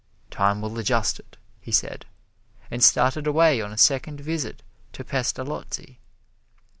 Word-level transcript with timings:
"Time 0.31 0.63
will 0.63 0.79
adjust 0.79 1.19
it," 1.19 1.37
he 1.59 1.71
said, 1.71 2.07
and 2.71 2.83
started 2.83 3.27
away 3.27 3.61
on 3.61 3.71
a 3.71 3.77
second 3.77 4.19
visit 4.19 4.63
to 4.93 5.03
Pestalozzi. 5.03 5.99